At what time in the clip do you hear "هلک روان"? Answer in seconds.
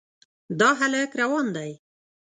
0.79-1.47